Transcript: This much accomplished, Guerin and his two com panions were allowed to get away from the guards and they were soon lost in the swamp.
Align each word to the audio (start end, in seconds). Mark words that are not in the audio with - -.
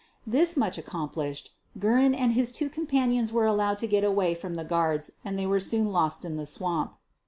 This 0.25 0.57
much 0.57 0.79
accomplished, 0.79 1.51
Guerin 1.77 2.15
and 2.15 2.33
his 2.33 2.51
two 2.51 2.71
com 2.71 2.87
panions 2.87 3.31
were 3.31 3.45
allowed 3.45 3.77
to 3.85 3.87
get 3.87 4.03
away 4.03 4.33
from 4.33 4.55
the 4.55 4.63
guards 4.65 5.11
and 5.23 5.37
they 5.37 5.45
were 5.45 5.59
soon 5.59 5.91
lost 5.91 6.25
in 6.25 6.37
the 6.37 6.47
swamp. 6.47 6.95